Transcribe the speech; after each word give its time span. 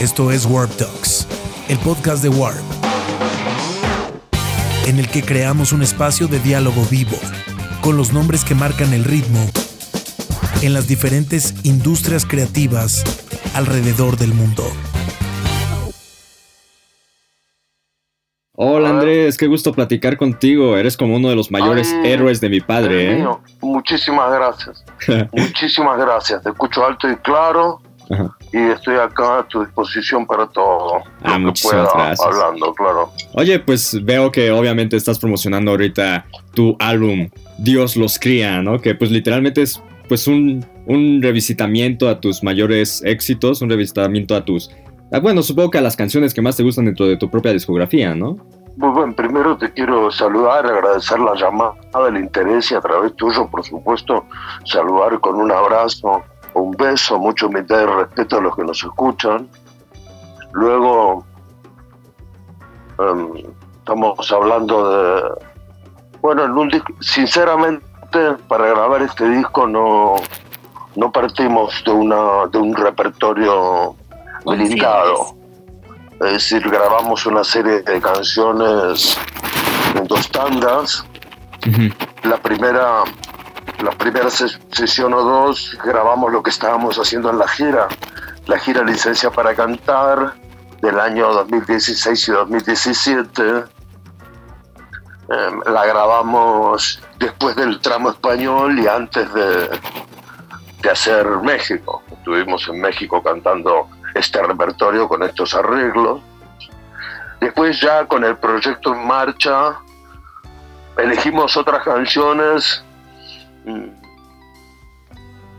Esto 0.00 0.30
es 0.30 0.46
Warp 0.46 0.74
Talks, 0.76 1.28
el 1.68 1.76
podcast 1.80 2.22
de 2.22 2.30
Warp, 2.30 2.56
en 4.86 4.98
el 4.98 5.06
que 5.06 5.22
creamos 5.22 5.72
un 5.72 5.82
espacio 5.82 6.26
de 6.26 6.38
diálogo 6.38 6.82
vivo 6.90 7.18
con 7.82 7.98
los 7.98 8.10
nombres 8.10 8.42
que 8.42 8.54
marcan 8.54 8.94
el 8.94 9.04
ritmo 9.04 9.38
en 10.62 10.72
las 10.72 10.88
diferentes 10.88 11.54
industrias 11.66 12.24
creativas 12.24 13.04
alrededor 13.54 14.16
del 14.16 14.32
mundo. 14.32 14.64
Hola 18.56 18.88
Andrés, 18.88 19.36
qué 19.36 19.48
gusto 19.48 19.74
platicar 19.74 20.16
contigo. 20.16 20.78
Eres 20.78 20.96
como 20.96 21.16
uno 21.16 21.28
de 21.28 21.36
los 21.36 21.50
mayores 21.50 21.94
héroes 22.04 22.40
de 22.40 22.48
mi 22.48 22.62
padre. 22.62 23.18
¿eh? 23.18 23.28
Muchísimas 23.60 24.32
gracias. 24.32 24.82
Muchísimas 25.32 25.98
gracias. 25.98 26.42
Te 26.42 26.48
escucho 26.48 26.86
alto 26.86 27.06
y 27.06 27.16
claro. 27.16 27.82
Y 28.52 28.58
estoy 28.58 28.96
acá 28.96 29.38
a 29.38 29.42
tu 29.44 29.60
disposición 29.60 30.26
para 30.26 30.46
todo. 30.48 31.02
Ah, 31.22 31.38
muchísimas 31.38 31.88
gracias. 31.94 32.20
Hablando, 32.26 32.74
claro. 32.74 33.10
Oye, 33.34 33.58
pues 33.60 34.04
veo 34.04 34.32
que 34.32 34.50
obviamente 34.50 34.96
estás 34.96 35.18
promocionando 35.18 35.70
ahorita 35.70 36.26
tu 36.54 36.76
álbum 36.80 37.28
Dios 37.58 37.96
los 37.96 38.18
cría, 38.18 38.62
¿no? 38.62 38.80
Que 38.80 38.94
pues 38.94 39.10
literalmente 39.10 39.62
es 39.62 39.80
pues 40.08 40.26
un, 40.26 40.66
un 40.86 41.22
revisitamiento 41.22 42.08
a 42.08 42.20
tus 42.20 42.42
mayores 42.42 43.00
éxitos, 43.04 43.62
un 43.62 43.70
revisitamiento 43.70 44.34
a 44.34 44.44
tus 44.44 44.70
Ah, 45.12 45.18
bueno, 45.18 45.42
supongo 45.42 45.70
que 45.70 45.78
a 45.78 45.80
las 45.80 45.96
canciones 45.96 46.32
que 46.32 46.40
más 46.40 46.56
te 46.56 46.62
gustan 46.62 46.84
dentro 46.84 47.06
de 47.06 47.16
tu 47.16 47.28
propia 47.28 47.52
discografía, 47.52 48.14
¿no? 48.14 48.36
Muy 48.76 48.90
bueno, 48.90 49.12
primero 49.12 49.56
te 49.56 49.72
quiero 49.72 50.08
saludar, 50.12 50.64
agradecer 50.64 51.18
la 51.18 51.34
llamada, 51.34 51.74
el 52.08 52.16
interés 52.16 52.70
y 52.70 52.76
a 52.76 52.80
través 52.80 53.14
tuyo, 53.16 53.48
por 53.50 53.64
supuesto, 53.64 54.24
saludar 54.64 55.18
con 55.18 55.34
un 55.34 55.50
abrazo, 55.50 56.22
un 56.54 56.72
beso, 56.72 57.18
mucha 57.18 57.46
humildad 57.46 57.82
y 57.82 57.86
respeto 57.86 58.38
a 58.38 58.40
los 58.40 58.56
que 58.56 58.64
nos 58.64 58.82
escuchan. 58.82 59.48
Luego, 60.52 61.24
em, 62.98 63.32
estamos 63.78 64.32
hablando 64.32 64.90
de, 64.90 65.50
bueno, 66.20 66.44
en 66.44 66.52
un 66.52 66.70
sinceramente, 67.00 67.88
para 68.48 68.66
grabar 68.66 69.02
este 69.02 69.28
disco 69.28 69.66
no, 69.66 70.16
no 70.96 71.12
partimos 71.12 71.82
de, 71.84 71.92
una, 71.92 72.46
de 72.50 72.58
un 72.58 72.74
repertorio 72.74 73.94
blindado. 74.44 75.34
Es 76.20 76.32
decir, 76.32 76.68
grabamos 76.68 77.24
una 77.24 77.42
serie 77.44 77.80
de 77.80 78.00
canciones 78.00 79.18
en 79.94 80.06
dos 80.06 80.30
tandas. 80.30 81.04
La 82.24 82.36
primera, 82.38 83.04
la 83.82 83.92
primera 83.92 84.28
sesión 84.30 85.14
o 85.14 85.22
dos 85.22 85.76
grabamos 85.84 86.32
lo 86.32 86.42
que 86.42 86.50
estábamos 86.50 86.98
haciendo 86.98 87.30
en 87.30 87.38
la 87.38 87.48
gira, 87.48 87.88
la 88.46 88.58
gira 88.58 88.82
Licencia 88.82 89.30
para 89.30 89.54
Cantar 89.54 90.34
del 90.82 90.98
año 90.98 91.32
2016 91.32 92.28
y 92.28 92.32
2017. 92.32 93.42
Em, 95.28 95.60
la 95.66 95.86
grabamos 95.86 97.00
después 97.18 97.54
del 97.56 97.80
tramo 97.80 98.10
español 98.10 98.78
y 98.78 98.86
antes 98.86 99.32
de, 99.32 99.80
de 100.82 100.90
hacer 100.90 101.26
México. 101.42 102.02
Estuvimos 102.10 102.68
en 102.68 102.80
México 102.80 103.22
cantando 103.22 103.88
este 104.14 104.42
repertorio 104.42 105.08
con 105.08 105.22
estos 105.22 105.54
arreglos. 105.54 106.20
Después 107.40 107.80
ya 107.80 108.06
con 108.06 108.24
el 108.24 108.36
proyecto 108.36 108.94
en 108.94 109.06
marcha, 109.06 109.78
elegimos 110.98 111.56
otras 111.56 111.82
canciones, 111.84 112.84
mm, 113.64 113.88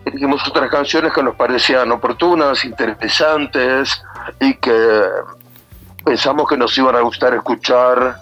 elegimos 0.06 0.48
otras 0.48 0.70
canciones 0.70 1.14
que 1.14 1.24
nos 1.24 1.36
parecían 1.36 1.92
oportunas, 1.92 2.64
interesantes 2.66 4.04
y 4.40 4.54
que 4.56 5.04
pensamos 6.04 6.48
que 6.48 6.58
nos 6.58 6.78
iban 6.78 6.96
a 6.96 7.02
gustar 7.02 7.34
escuchar 7.34 8.18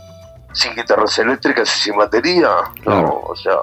sin 0.53 0.75
guitarras 0.75 1.17
eléctricas 1.19 1.73
y 1.75 1.79
sin 1.83 1.97
batería. 1.97 2.49
O 2.85 3.35
sea, 3.35 3.55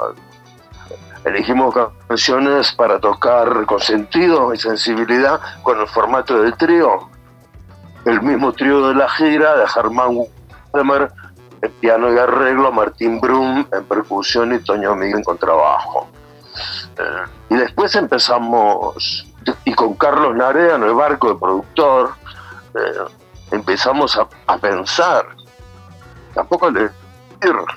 Elegimos 1.26 1.74
canciones 2.06 2.70
para 2.70 3.00
tocar 3.00 3.66
con 3.66 3.80
sentido 3.80 4.54
y 4.54 4.58
sensibilidad 4.58 5.40
con 5.64 5.80
el 5.80 5.88
formato 5.88 6.40
del 6.40 6.56
trío. 6.56 7.10
El 8.04 8.22
mismo 8.22 8.52
trío 8.52 8.86
de 8.86 8.94
la 8.94 9.08
gira 9.08 9.56
de 9.56 9.66
Germán 9.66 10.16
Waldemar 10.72 11.12
en 11.62 11.72
piano 11.72 12.12
y 12.12 12.18
arreglo, 12.18 12.72
Martín 12.72 13.20
Brum 13.20 13.66
en 13.72 13.84
percusión 13.84 14.54
y 14.54 14.58
Toño 14.58 14.94
Miguel 14.94 15.18
en 15.18 15.24
contrabajo. 15.24 16.08
Eh, 16.98 17.24
y 17.50 17.56
después 17.56 17.94
empezamos, 17.94 19.26
y 19.64 19.74
con 19.74 19.94
Carlos 19.94 20.34
Narea 20.34 20.76
en 20.76 20.82
el 20.84 20.94
barco 20.94 21.28
de 21.28 21.38
productor, 21.38 22.14
eh, 22.74 23.12
empezamos 23.50 24.16
a, 24.16 24.26
a, 24.46 24.58
pensar, 24.58 25.26
tampoco 26.34 26.70
le 26.70 26.90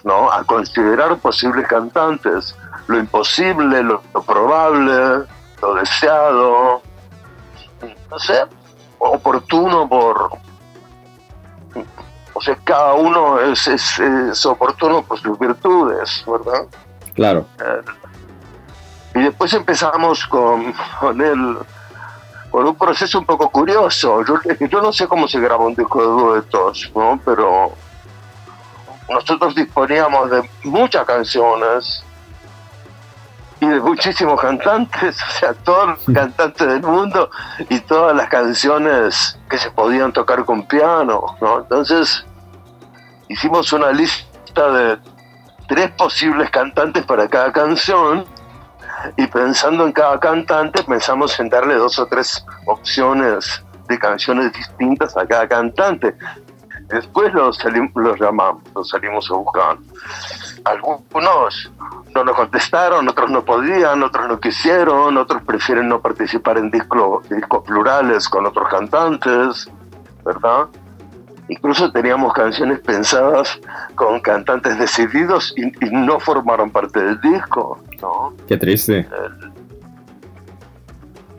¿no? 0.03 0.31
a 0.31 0.43
considerar 0.43 1.17
posibles 1.17 1.67
cantantes 1.67 2.55
lo 2.89 2.97
imposible, 2.97 3.83
lo, 3.83 4.01
probable, 4.25 5.27
lo 5.61 5.73
deseado, 5.75 6.81
no 8.09 8.19
sé, 8.19 8.45
oportuno 8.97 9.87
por... 9.87 10.31
O 12.39 12.41
sea, 12.41 12.57
cada 12.63 12.93
uno 12.93 13.37
es, 13.41 13.67
es, 13.67 14.45
oportuno 14.45 15.01
por 15.01 15.19
sus 15.19 15.37
virtudes, 15.37 16.23
¿verdad? 16.25 16.67
Claro. 17.13 17.45
Eh, 17.59 17.81
y 19.15 19.23
después 19.23 19.51
empezamos 19.53 20.25
con, 20.25 20.73
con 21.01 21.19
el 21.19 21.57
con 22.49 22.65
un 22.65 22.75
proceso 22.75 23.19
un 23.19 23.25
poco 23.25 23.49
curioso. 23.49 24.23
Yo, 24.23 24.39
yo 24.69 24.81
no 24.81 24.93
sé 24.93 25.05
cómo 25.05 25.27
se 25.27 25.41
graba 25.41 25.65
un 25.65 25.75
disco 25.75 25.99
de 25.99 26.07
duetos, 26.07 26.89
¿no? 26.95 27.19
Pero 27.25 27.73
nosotros 29.09 29.53
disponíamos 29.53 30.31
de 30.31 30.49
muchas 30.63 31.03
canciones 31.03 32.01
y 33.59 33.67
de 33.67 33.81
muchísimos 33.81 34.39
cantantes, 34.39 35.21
o 35.21 35.31
sea, 35.31 35.53
todos 35.53 35.89
los 35.89 36.15
cantantes 36.15 36.65
del 36.65 36.83
mundo 36.83 37.29
y 37.67 37.81
todas 37.81 38.15
las 38.15 38.29
canciones 38.29 39.37
que 39.49 39.57
se 39.57 39.69
podían 39.71 40.13
tocar 40.13 40.45
con 40.45 40.65
piano, 40.65 41.35
¿no? 41.41 41.59
Entonces, 41.59 42.25
hicimos 43.29 43.71
una 43.71 43.91
lista 43.91 44.71
de 44.71 44.97
tres 45.67 45.91
posibles 45.91 46.49
cantantes 46.49 47.05
para 47.05 47.27
cada 47.29 47.51
canción 47.51 48.25
y 49.15 49.27
pensando 49.27 49.85
en 49.85 49.93
cada 49.93 50.19
cantante 50.19 50.83
pensamos 50.83 51.39
en 51.39 51.47
darle 51.47 51.75
dos 51.75 51.97
o 51.99 52.07
tres 52.07 52.43
opciones 52.65 53.63
de 53.87 53.97
canciones 53.97 54.51
distintas 54.51 55.15
a 55.15 55.25
cada 55.25 55.47
cantante. 55.47 56.15
Después 56.87 57.31
los, 57.33 57.57
los 57.95 58.19
llamamos, 58.19 58.63
los 58.73 58.89
salimos 58.89 59.29
a 59.29 59.35
buscar. 59.35 59.77
Algunos 60.65 61.71
no 62.15 62.23
nos 62.23 62.35
contestaron, 62.35 63.07
otros 63.07 63.29
no 63.29 63.45
podían, 63.45 64.01
otros 64.01 64.27
no 64.27 64.39
quisieron, 64.39 65.15
otros 65.17 65.43
prefieren 65.43 65.87
no 65.87 66.01
participar 66.01 66.57
en 66.57 66.71
discos 66.71 67.23
plurales 67.63 68.27
con 68.27 68.47
otros 68.47 68.67
cantantes, 68.69 69.69
¿verdad? 70.25 70.67
Incluso 71.49 71.91
teníamos 71.91 72.33
canciones 72.33 72.79
pensadas 72.79 73.59
con 73.95 74.19
cantantes 74.21 74.77
decididos 74.77 75.53
y, 75.57 75.71
no 75.91 76.19
formaron 76.19 76.69
parte 76.69 77.01
del 77.01 77.19
disco, 77.21 77.79
¿no? 78.01 78.33
Qué 78.47 78.55
triste. 78.55 79.07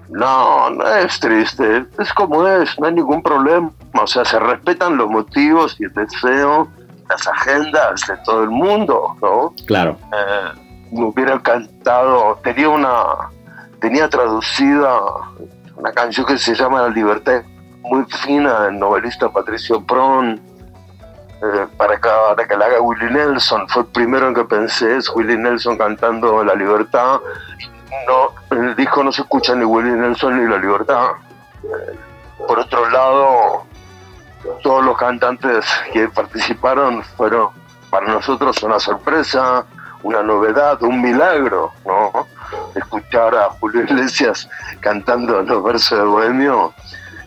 no, 0.08 0.70
no 0.70 0.86
es 0.96 1.18
triste, 1.20 1.86
es 1.98 2.12
como 2.12 2.46
es, 2.46 2.78
no 2.78 2.86
hay 2.88 2.94
ningún 2.94 3.22
problema. 3.22 3.70
O 3.94 4.06
sea, 4.06 4.24
se 4.24 4.38
respetan 4.38 4.96
los 4.96 5.08
motivos 5.08 5.76
y 5.80 5.84
el 5.84 5.92
deseo, 5.92 6.68
las 7.08 7.26
agendas 7.28 8.02
de 8.06 8.16
todo 8.24 8.42
el 8.42 8.50
mundo, 8.50 9.16
¿no? 9.22 9.54
Claro. 9.66 9.96
Eh, 10.12 10.88
me 10.92 11.04
hubiera 11.04 11.40
cantado, 11.40 12.36
tenía 12.42 12.68
una, 12.68 13.30
tenía 13.80 14.08
traducida 14.08 15.00
una 15.80 15.92
canción 15.92 16.26
que 16.26 16.38
se 16.38 16.54
llama 16.54 16.82
La 16.82 16.88
Libertad, 16.88 17.42
muy 17.82 18.04
fina 18.04 18.64
del 18.64 18.78
novelista 18.78 19.28
Patricio 19.30 19.84
Pron, 19.84 20.40
eh, 21.42 21.66
para, 21.76 21.96
que, 21.96 22.08
para 22.08 22.46
que 22.46 22.56
la 22.56 22.66
haga 22.66 22.80
Willie 22.80 23.10
Nelson. 23.10 23.68
Fue 23.68 23.82
el 23.82 23.88
primero 23.88 24.28
en 24.28 24.34
que 24.34 24.44
pensé, 24.44 24.96
es 24.96 25.08
Willie 25.14 25.36
Nelson 25.36 25.78
cantando 25.78 26.44
La 26.44 26.54
Libertad. 26.54 27.20
No, 28.06 28.56
el 28.56 28.76
disco 28.76 29.02
no 29.02 29.10
se 29.12 29.22
escucha 29.22 29.54
ni 29.54 29.64
Willie 29.64 29.92
Nelson 29.92 30.42
ni 30.42 30.50
La 30.50 30.58
Libertad. 30.58 31.10
Eh, 31.64 31.98
por 32.46 32.58
otro 32.58 32.88
lado, 32.90 33.64
todos 34.62 34.84
los 34.84 34.96
cantantes 34.96 35.64
que 35.92 36.08
participaron 36.08 37.02
fueron 37.02 37.48
para 37.90 38.06
nosotros 38.06 38.62
una 38.62 38.78
sorpresa 38.78 39.64
una 40.02 40.22
novedad, 40.22 40.82
un 40.82 41.00
milagro, 41.00 41.72
¿no? 41.84 42.26
Escuchar 42.74 43.34
a 43.34 43.50
Julio 43.60 43.82
Iglesias 43.82 44.48
cantando 44.80 45.42
los 45.42 45.62
versos 45.62 45.98
de 45.98 46.04
Bohemio 46.04 46.72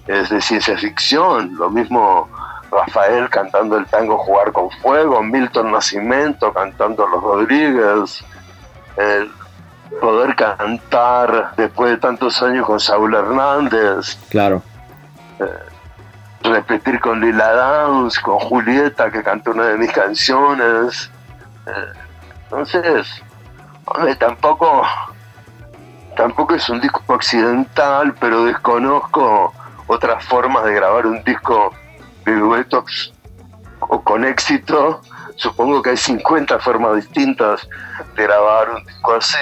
es 0.07 0.29
de 0.29 0.41
ciencia 0.41 0.77
ficción, 0.77 1.55
lo 1.55 1.69
mismo 1.69 2.29
Rafael 2.71 3.29
cantando 3.29 3.77
el 3.77 3.85
tango 3.85 4.17
Jugar 4.17 4.51
con 4.51 4.69
Fuego, 4.81 5.21
Milton 5.21 5.71
Nacimiento 5.71 6.51
cantando 6.51 7.07
Los 7.07 7.21
Rodríguez, 7.21 8.23
el 8.97 9.31
poder 10.01 10.35
cantar 10.35 11.53
después 11.55 11.91
de 11.91 11.97
tantos 11.97 12.41
años 12.41 12.65
con 12.65 12.79
Saúl 12.79 13.13
Hernández. 13.13 14.17
Claro. 14.29 14.61
Eh, 15.39 15.45
repetir 16.43 16.99
con 16.99 17.21
Lila 17.21 17.53
Downs, 17.53 18.19
con 18.19 18.39
Julieta, 18.39 19.11
que 19.11 19.23
cantó 19.23 19.51
una 19.51 19.67
de 19.67 19.77
mis 19.77 19.91
canciones. 19.91 21.11
Eh, 21.67 21.93
entonces, 22.43 23.07
tampoco, 24.19 24.83
tampoco 26.17 26.55
es 26.55 26.67
un 26.69 26.81
disco 26.81 27.01
accidental, 27.13 28.13
pero 28.19 28.45
desconozco 28.45 29.53
otras 29.93 30.23
formas 30.25 30.65
de 30.65 30.73
grabar 30.73 31.05
un 31.05 31.23
disco 31.23 31.71
de 32.25 32.35
duetos 32.35 33.13
o 33.79 34.01
con 34.01 34.25
éxito. 34.25 35.01
Supongo 35.35 35.81
que 35.81 35.91
hay 35.91 35.97
50 35.97 36.59
formas 36.59 36.95
distintas 36.95 37.67
de 38.15 38.23
grabar 38.23 38.71
un 38.71 38.85
disco 38.85 39.13
así. 39.15 39.37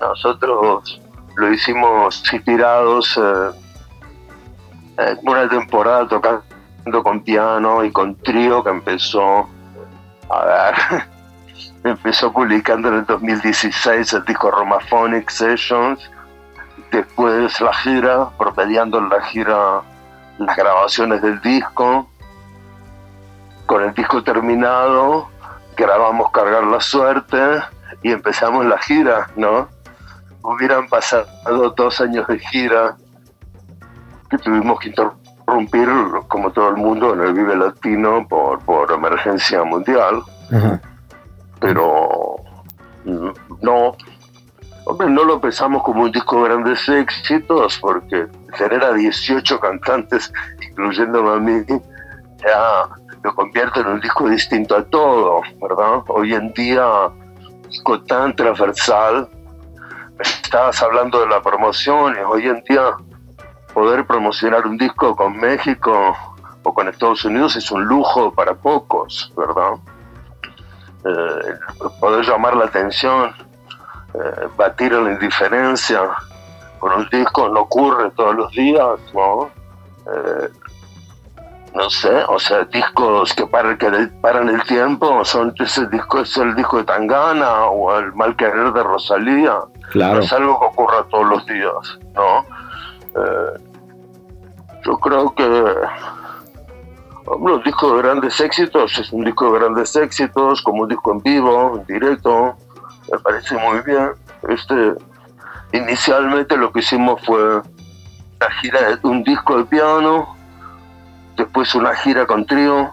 Nosotros 0.00 1.00
lo 1.36 1.52
hicimos 1.52 2.22
inspirados 2.32 3.18
eh, 3.18 5.16
una 5.22 5.48
temporada 5.48 6.08
tocando 6.08 7.02
con 7.02 7.22
piano 7.22 7.84
y 7.84 7.92
con 7.92 8.14
trío 8.16 8.62
que 8.64 8.70
empezó 8.70 9.48
a 10.30 10.44
ver 10.44 11.04
empezó 11.84 12.32
publicando 12.32 12.88
en 12.88 12.94
el 12.94 13.06
2016 13.06 14.12
el 14.14 14.24
disco 14.24 14.50
Romaphonic 14.50 15.30
Sessions 15.30 16.10
después 16.90 17.60
la 17.60 17.72
gira 17.74 18.30
promediando 18.38 19.00
la 19.00 19.22
gira 19.22 19.82
las 20.38 20.56
grabaciones 20.56 21.22
del 21.22 21.40
disco 21.40 22.08
con 23.66 23.82
el 23.82 23.94
disco 23.94 24.22
terminado 24.22 25.28
grabamos 25.76 26.30
Cargar 26.30 26.64
la 26.64 26.80
Suerte 26.80 27.38
y 28.02 28.12
empezamos 28.12 28.64
la 28.66 28.78
gira, 28.78 29.28
¿no? 29.36 29.68
hubieran 30.46 30.86
pasado 30.88 31.26
dos 31.76 32.00
años 32.00 32.26
de 32.28 32.38
gira 32.38 32.96
que 34.30 34.38
tuvimos 34.38 34.78
que 34.78 34.88
interrumpir, 34.88 35.88
como 36.28 36.50
todo 36.52 36.68
el 36.70 36.76
mundo, 36.76 37.14
en 37.14 37.20
el 37.20 37.32
Vive 37.32 37.56
Latino 37.56 38.26
por, 38.28 38.60
por 38.60 38.90
emergencia 38.92 39.64
mundial. 39.64 40.22
Pero 41.60 42.36
no, 43.60 43.96
hombre, 44.86 45.10
no 45.10 45.24
lo 45.24 45.40
pensamos 45.40 45.82
como 45.82 46.04
un 46.04 46.12
disco 46.12 46.42
de 46.42 46.48
grandes 46.48 46.88
éxitos, 46.88 47.78
porque 47.80 48.28
tener 48.56 48.82
a 48.84 48.92
18 48.92 49.60
cantantes, 49.60 50.32
incluyendo 50.62 51.32
a 51.32 51.40
mí, 51.40 51.64
ya 52.38 52.88
lo 53.22 53.34
convierte 53.34 53.80
en 53.80 53.88
un 53.88 54.00
disco 54.00 54.28
distinto 54.28 54.76
a 54.76 54.84
todo, 54.84 55.42
¿verdad? 55.60 56.02
Hoy 56.08 56.34
en 56.34 56.52
día, 56.52 56.86
un 57.08 57.62
disco 57.68 58.00
tan 58.04 58.34
transversal, 58.36 59.28
estabas 60.20 60.80
hablando 60.80 61.20
de 61.20 61.26
la 61.26 61.42
promoción 61.42 62.14
y 62.14 62.20
hoy 62.20 62.46
en 62.46 62.62
día 62.68 62.92
poder 63.74 64.06
promocionar 64.06 64.66
un 64.66 64.78
disco 64.78 65.16
con 65.16 65.36
México 65.36 66.16
o 66.62 66.72
con 66.72 66.88
Estados 66.88 67.24
Unidos 67.24 67.56
es 67.56 67.70
un 67.72 67.84
lujo 67.84 68.32
para 68.32 68.54
pocos, 68.54 69.32
¿verdad? 69.36 69.72
Eh, 71.04 71.88
poder 72.00 72.24
llamar 72.24 72.56
la 72.56 72.66
atención, 72.66 73.34
eh, 74.16 74.48
batir 74.56 74.92
la 74.92 75.12
indiferencia 75.12 76.00
con 76.78 76.92
un 76.92 77.08
disco 77.10 77.48
no 77.48 77.60
ocurre 77.60 78.10
todos 78.12 78.34
los 78.34 78.52
días, 78.52 78.98
¿no? 79.14 79.50
Eh, 80.06 80.48
no 81.74 81.90
sé, 81.90 82.24
o 82.28 82.38
sea, 82.38 82.64
discos 82.64 83.34
que 83.34 83.46
paran, 83.46 83.76
que 83.76 83.90
paran 84.22 84.48
el 84.48 84.62
tiempo, 84.62 85.22
son 85.24 85.52
ese 85.58 85.86
disco 85.88 86.20
es 86.20 86.34
el 86.38 86.54
disco 86.54 86.78
de 86.78 86.84
Tangana 86.84 87.66
o 87.66 87.98
el 87.98 88.14
Mal 88.14 88.34
Querer 88.36 88.72
de 88.72 88.82
Rosalía. 88.82 89.58
Claro. 89.90 90.20
es 90.20 90.32
algo 90.32 90.58
que 90.58 90.66
ocurra 90.66 91.04
todos 91.10 91.26
los 91.26 91.46
días, 91.46 91.98
¿no? 92.14 92.44
Eh, 93.14 93.60
yo 94.84 94.96
creo 94.98 95.34
que 95.34 95.44
un 97.26 97.62
disco 97.62 97.96
de 97.96 98.02
grandes 98.02 98.40
éxitos 98.40 98.98
es 98.98 99.12
un 99.12 99.24
disco 99.24 99.52
de 99.52 99.58
grandes 99.58 99.94
éxitos, 99.96 100.62
como 100.62 100.82
un 100.82 100.88
disco 100.88 101.12
en 101.12 101.20
vivo, 101.20 101.76
en 101.76 101.86
directo, 101.86 102.56
me 103.10 103.18
parece 103.18 103.56
muy 103.56 103.80
bien. 103.80 104.10
Este, 104.48 104.94
inicialmente 105.72 106.56
lo 106.56 106.72
que 106.72 106.80
hicimos 106.80 107.20
fue 107.24 107.62
la 108.40 108.50
gira 108.60 108.96
de 108.96 108.98
un 109.08 109.22
disco 109.22 109.58
de 109.58 109.64
piano, 109.64 110.36
después 111.36 111.74
una 111.74 111.94
gira 111.94 112.26
con 112.26 112.46
trío, 112.46 112.90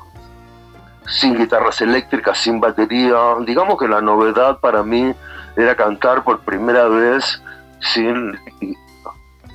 sin 1.05 1.37
guitarras 1.37 1.81
eléctricas, 1.81 2.37
sin 2.37 2.59
batería. 2.59 3.17
Digamos 3.45 3.77
que 3.77 3.87
la 3.87 4.01
novedad 4.01 4.59
para 4.59 4.83
mí 4.83 5.13
era 5.55 5.75
cantar 5.75 6.23
por 6.23 6.39
primera 6.41 6.87
vez 6.87 7.41
sin 7.79 8.37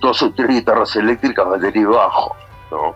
dos 0.01 0.23
o 0.23 0.33
tres 0.33 0.49
guitarras 0.49 0.95
eléctricas, 0.97 1.47
batería 1.47 1.83
y 1.83 1.87
bajo, 1.87 2.37
¿no? 2.71 2.95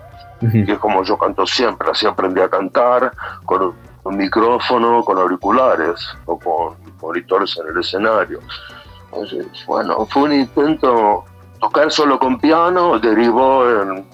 Que 0.51 0.73
es 0.73 0.79
como 0.79 1.05
yo 1.05 1.17
canto 1.17 1.47
siempre, 1.47 1.91
así 1.91 2.05
aprendí 2.05 2.41
a 2.41 2.49
cantar 2.49 3.13
con 3.45 3.75
un 4.05 4.17
micrófono, 4.17 5.05
con 5.05 5.19
auriculares 5.19 6.09
o 6.27 6.39
con 6.39 6.77
monitores 7.01 7.57
en 7.59 7.69
el 7.69 7.81
escenario. 7.81 8.41
Entonces, 9.13 9.47
bueno, 9.67 10.07
fue 10.07 10.23
un 10.23 10.33
intento, 10.33 11.25
tocar 11.61 11.91
solo 11.91 12.19
con 12.19 12.39
piano, 12.39 12.99
derivó 12.99 13.69
en 13.69 14.07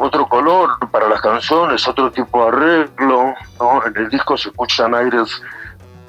otro 0.00 0.26
color 0.28 0.70
para 0.90 1.08
las 1.08 1.20
canciones, 1.20 1.86
otro 1.86 2.10
tipo 2.10 2.42
de 2.42 2.48
arreglo. 2.48 3.34
En 3.86 3.96
el 3.96 4.08
disco 4.08 4.36
se 4.36 4.48
escuchan 4.48 4.94
aires 4.94 5.40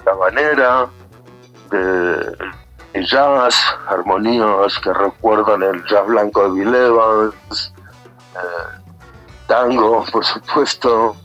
de 0.03 0.11
habanera, 0.11 0.87
de, 1.69 3.05
jazz, 3.05 3.55
armonías 3.87 4.79
que 4.79 4.91
recuerdan 4.91 5.61
el 5.61 5.85
jazz 5.85 6.07
blanco 6.07 6.43
de 6.43 6.59
Bill 6.59 6.73
Evans, 6.73 7.73
eh, 8.33 8.81
tango, 9.45 10.03
por 10.11 10.25
supuesto, 10.25 11.15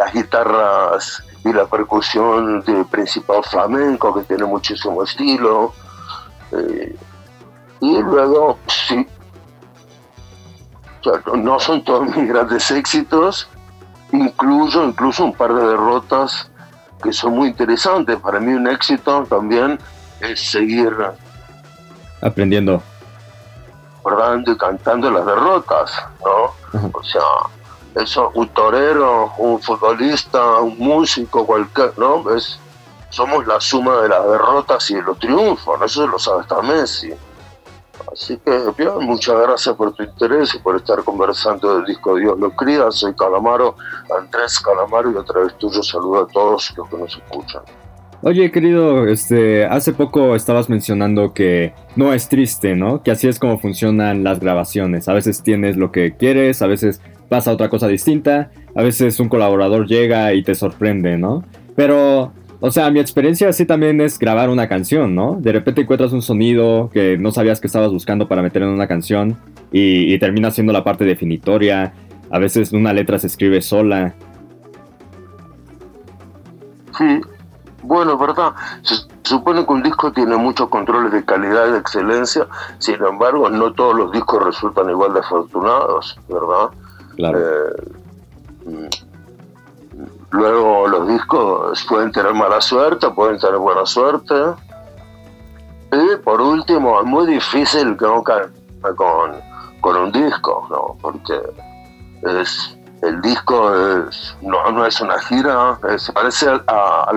las 0.00 0.14
guitarras 0.14 1.22
y 1.44 1.52
la 1.52 1.66
percusión 1.66 2.62
de 2.62 2.84
principal 2.86 3.44
flamenco 3.44 4.14
que 4.14 4.22
tiene 4.22 4.46
muchísimo 4.46 5.02
estilo. 5.02 5.74
Eh, 6.52 6.96
y 7.80 7.98
luego, 7.98 8.58
sí, 8.66 9.06
no 11.34 11.58
son 11.60 11.84
todos 11.84 12.16
mis 12.16 12.28
grandes 12.28 12.70
éxitos, 12.70 13.48
incluyo 14.12 14.84
incluso 14.84 15.24
un 15.24 15.34
par 15.34 15.52
de 15.54 15.66
derrotas 15.66 16.50
que 17.02 17.12
son 17.12 17.34
muy 17.34 17.48
interesantes. 17.48 18.16
Para 18.16 18.40
mí 18.40 18.54
un 18.54 18.66
éxito 18.68 19.24
también 19.28 19.78
es 20.20 20.40
seguir 20.50 20.96
aprendiendo. 22.22 22.82
Recordando 23.96 24.52
y 24.52 24.56
cantando 24.56 25.10
las 25.10 25.26
derrotas, 25.26 26.04
¿no? 26.24 26.88
O 26.92 27.02
sea, 27.02 27.20
eso, 27.94 28.30
un 28.34 28.48
torero, 28.48 29.32
un 29.38 29.60
futbolista, 29.60 30.60
un 30.60 30.78
músico, 30.78 31.46
cualquier, 31.46 31.98
¿no? 31.98 32.34
Es, 32.34 32.58
somos 33.10 33.46
la 33.46 33.60
suma 33.60 34.02
de 34.02 34.08
las 34.08 34.24
derrotas 34.30 34.90
y 34.90 34.94
de 34.94 35.02
los 35.02 35.18
triunfos, 35.18 35.80
eso 35.82 36.06
lo 36.06 36.18
sabe 36.18 36.42
hasta 36.42 36.62
Messi. 36.62 37.12
Así 38.12 38.38
que, 38.38 38.50
bien, 38.76 38.92
muchas 39.00 39.40
gracias 39.40 39.74
por 39.76 39.92
tu 39.92 40.02
interés 40.02 40.54
y 40.54 40.58
por 40.58 40.76
estar 40.76 41.02
conversando 41.04 41.76
del 41.76 41.84
disco 41.84 42.16
Dios 42.16 42.38
lo 42.38 42.50
cría. 42.50 42.90
Soy 42.90 43.14
Calamaro, 43.14 43.76
Andrés 44.18 44.58
Calamaro, 44.58 45.12
y 45.12 45.16
otra 45.16 45.42
vez 45.42 45.54
tuyo 45.58 45.82
saludo 45.82 46.22
a 46.22 46.26
todos 46.26 46.74
los 46.76 46.88
que 46.90 46.96
nos 46.96 47.16
escuchan. 47.16 47.62
Oye, 48.22 48.50
querido, 48.50 49.06
este, 49.06 49.64
hace 49.64 49.94
poco 49.94 50.34
estabas 50.34 50.68
mencionando 50.68 51.32
que 51.32 51.72
no 51.96 52.12
es 52.12 52.28
triste, 52.28 52.76
¿no? 52.76 53.02
Que 53.02 53.12
así 53.12 53.28
es 53.28 53.38
como 53.38 53.58
funcionan 53.58 54.24
las 54.24 54.40
grabaciones. 54.40 55.08
A 55.08 55.14
veces 55.14 55.42
tienes 55.42 55.76
lo 55.76 55.90
que 55.90 56.16
quieres, 56.16 56.60
a 56.60 56.66
veces 56.66 57.00
pasa 57.30 57.52
otra 57.52 57.70
cosa 57.70 57.88
distinta, 57.88 58.50
a 58.74 58.82
veces 58.82 59.18
un 59.20 59.30
colaborador 59.30 59.86
llega 59.86 60.34
y 60.34 60.42
te 60.42 60.54
sorprende, 60.54 61.16
¿no? 61.16 61.44
Pero 61.74 62.32
o 62.62 62.70
sea, 62.70 62.90
mi 62.90 63.00
experiencia 63.00 63.48
así 63.48 63.64
también 63.64 64.02
es 64.02 64.18
grabar 64.18 64.50
una 64.50 64.68
canción, 64.68 65.14
¿no? 65.14 65.36
De 65.40 65.50
repente 65.50 65.80
encuentras 65.80 66.12
un 66.12 66.20
sonido 66.20 66.90
que 66.92 67.16
no 67.16 67.32
sabías 67.32 67.58
que 67.58 67.66
estabas 67.66 67.90
buscando 67.90 68.28
para 68.28 68.42
meter 68.42 68.62
en 68.62 68.68
una 68.68 68.86
canción 68.86 69.38
y, 69.72 70.18
termina 70.18 70.50
siendo 70.50 70.70
la 70.70 70.84
parte 70.84 71.06
definitoria. 71.06 71.94
A 72.30 72.38
veces 72.38 72.72
una 72.72 72.92
letra 72.92 73.18
se 73.18 73.28
escribe 73.28 73.62
sola. 73.62 74.14
Sí, 76.98 77.22
bueno, 77.82 78.18
verdad. 78.18 78.52
Se 78.82 78.96
supone 79.22 79.64
que 79.64 79.72
un 79.72 79.82
disco 79.82 80.12
tiene 80.12 80.36
muchos 80.36 80.68
controles 80.68 81.12
de 81.12 81.24
calidad 81.24 81.68
y 81.68 81.72
de 81.72 81.78
excelencia, 81.78 82.46
sin 82.78 83.02
embargo, 83.02 83.48
no 83.48 83.72
todos 83.72 83.94
los 83.96 84.12
discos 84.12 84.44
resultan 84.44 84.90
igual 84.90 85.14
de 85.14 85.20
afortunados, 85.20 86.20
¿verdad? 86.28 86.68
Eh, 87.28 88.90
Luego 90.30 90.86
los 90.86 91.08
discos 91.08 91.84
pueden 91.88 92.12
tener 92.12 92.32
mala 92.34 92.60
suerte, 92.60 93.10
pueden 93.10 93.38
tener 93.38 93.58
buena 93.58 93.84
suerte. 93.84 94.34
Y 95.92 96.16
por 96.22 96.40
último, 96.40 97.00
es 97.00 97.06
muy 97.06 97.26
difícil 97.26 97.96
que 97.96 98.04
no 98.04 98.22
con, 98.22 99.32
con 99.80 99.96
un 99.96 100.12
disco, 100.12 100.66
¿no? 100.70 100.96
Porque 101.02 101.40
es, 102.22 102.78
el 103.02 103.20
disco 103.22 103.74
es, 103.74 104.36
no, 104.40 104.70
no 104.70 104.86
es 104.86 105.00
una 105.00 105.18
gira, 105.18 105.78
se 105.96 106.12
parece 106.12 106.46
a, 106.68 107.10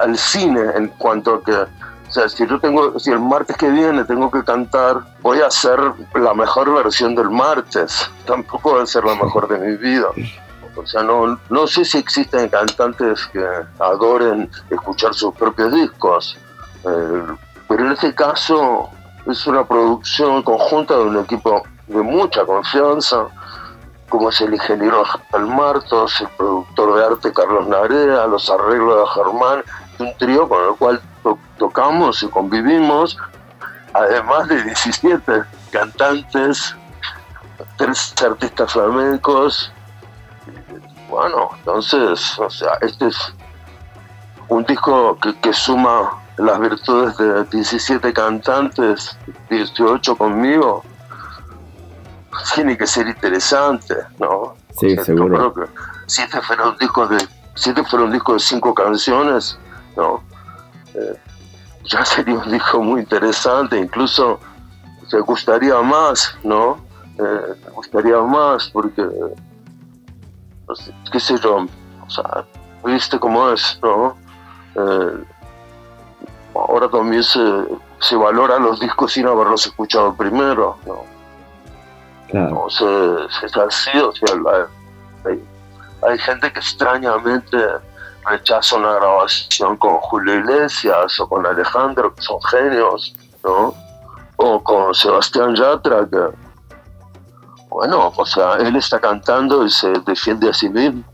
al 0.00 0.16
cine 0.16 0.60
en 0.76 0.86
cuanto 0.98 1.34
a 1.34 1.42
que 1.42 1.66
O 2.08 2.10
sea, 2.10 2.28
si 2.28 2.46
yo 2.46 2.58
tengo, 2.58 2.98
si 2.98 3.10
el 3.10 3.20
martes 3.20 3.56
que 3.56 3.68
viene 3.68 4.02
tengo 4.04 4.30
que 4.30 4.42
cantar, 4.42 5.02
voy 5.20 5.40
a 5.40 5.46
hacer 5.46 5.78
la 6.14 6.32
mejor 6.32 6.72
versión 6.72 7.14
del 7.14 7.28
martes. 7.28 8.10
Tampoco 8.24 8.76
va 8.76 8.82
a 8.82 8.86
ser 8.86 9.04
la 9.04 9.14
mejor 9.14 9.46
de 9.46 9.58
mi 9.58 9.76
vida. 9.76 10.06
O 10.74 10.86
sea, 10.86 11.02
no, 11.02 11.38
no 11.50 11.66
sé 11.66 11.84
si 11.84 11.98
existen 11.98 12.48
cantantes 12.48 13.26
que 13.26 13.44
adoren 13.78 14.48
escuchar 14.70 15.12
sus 15.12 15.34
propios 15.34 15.72
discos, 15.74 16.38
eh, 16.84 17.24
pero 17.68 17.84
en 17.84 17.92
este 17.92 18.14
caso 18.14 18.88
es 19.26 19.46
una 19.46 19.64
producción 19.66 20.42
conjunta 20.42 20.96
de 20.96 21.02
un 21.02 21.18
equipo 21.18 21.62
de 21.88 22.00
mucha 22.00 22.44
confianza, 22.46 23.26
como 24.08 24.30
es 24.30 24.40
el 24.40 24.54
ingeniero 24.54 25.04
Rafael 25.04 25.46
Martos, 25.46 26.20
el 26.20 26.28
productor 26.28 26.96
de 26.96 27.04
arte 27.04 27.32
Carlos 27.32 27.66
Narea, 27.66 28.26
los 28.26 28.48
arreglos 28.48 29.00
de 29.00 29.22
Germán, 29.22 29.64
un 29.98 30.16
trío 30.16 30.48
con 30.48 30.64
el 30.68 30.76
cual 30.76 31.00
tocamos 31.58 32.22
y 32.22 32.28
convivimos, 32.28 33.16
además 33.92 34.48
de 34.48 34.62
17 34.64 35.44
cantantes, 35.70 36.74
tres 37.76 38.14
artistas 38.22 38.72
flamencos. 38.72 39.72
Bueno, 41.08 41.50
entonces, 41.58 42.38
o 42.38 42.50
sea, 42.50 42.74
este 42.80 43.08
es 43.08 43.34
un 44.48 44.64
disco 44.64 45.18
que, 45.20 45.34
que 45.40 45.52
suma 45.52 46.22
las 46.36 46.60
virtudes 46.60 47.16
de 47.16 47.44
17 47.44 48.12
cantantes, 48.12 49.16
18 49.50 50.16
conmigo, 50.16 50.84
tiene 52.54 52.76
que 52.76 52.86
ser 52.86 53.08
interesante, 53.08 53.94
¿no? 54.18 54.54
Sí, 54.78 54.96
seguro. 54.98 55.52
que 55.54 55.62
siete 56.06 56.40
fueron 56.40 56.76
discos 56.78 57.10
de 57.10 57.28
siete 57.54 57.82
fueron 57.84 58.12
discos 58.12 58.42
de 58.42 58.48
cinco 58.48 58.72
canciones, 58.72 59.58
¿no? 59.98 60.22
Eh, 60.94 61.16
ya 61.84 62.04
sería 62.04 62.34
un 62.38 62.50
disco 62.50 62.82
muy 62.82 63.00
interesante, 63.00 63.78
incluso 63.78 64.38
te 65.10 65.18
gustaría 65.20 65.80
más, 65.82 66.36
¿no? 66.42 66.78
Eh, 67.18 67.54
me 67.64 67.70
gustaría 67.72 68.18
más 68.20 68.70
porque, 68.70 69.06
qué 71.10 71.20
sé 71.20 71.36
yo, 71.38 71.66
o 72.06 72.10
sea, 72.10 72.44
viste 72.84 73.18
cómo 73.18 73.50
es, 73.50 73.78
¿no? 73.82 74.16
Eh, 74.76 75.24
ahora 76.54 76.88
también 76.88 77.22
se, 77.22 77.40
se 78.00 78.16
valoran 78.16 78.62
los 78.62 78.80
discos 78.80 79.12
sin 79.12 79.26
haberlos 79.26 79.66
escuchado 79.66 80.14
primero, 80.14 80.76
¿no? 80.86 81.02
Claro. 82.28 82.50
No, 82.50 82.70
se, 82.70 83.48
se 83.48 83.60
así, 83.60 83.98
o 83.98 84.12
sea, 84.12 84.28
hay, 85.24 85.42
hay, 86.06 86.18
gente 86.18 86.52
que 86.52 86.58
extrañamente 86.58 87.56
rechaza 88.28 88.76
una 88.76 88.94
grabación 88.94 89.76
con 89.76 89.96
Julio 89.98 90.36
Iglesias 90.36 91.18
o 91.20 91.28
con 91.28 91.46
Alejandro, 91.46 92.14
que 92.14 92.22
son 92.22 92.40
genios, 92.42 93.14
¿no? 93.44 93.74
O 94.36 94.62
con 94.62 94.94
Sebastián 94.94 95.54
Yatra, 95.54 96.06
que, 96.08 96.28
bueno, 97.68 98.12
o 98.16 98.26
sea, 98.26 98.54
él 98.54 98.76
está 98.76 99.00
cantando 99.00 99.64
y 99.64 99.70
se 99.70 99.88
defiende 100.06 100.48
a 100.48 100.54
sí 100.54 100.68
mismo. 100.68 101.04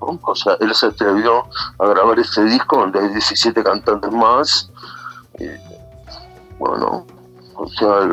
O 0.00 0.34
sea, 0.34 0.56
él 0.60 0.74
se 0.74 0.86
atrevió 0.86 1.44
a 1.78 1.86
grabar 1.86 2.18
este 2.18 2.42
disco 2.44 2.78
donde 2.78 2.98
hay 2.98 3.08
17 3.08 3.62
cantantes 3.62 4.10
más. 4.10 4.70
Y, 5.38 5.46
bueno, 6.58 7.06
o 7.54 7.68
sea, 7.68 8.08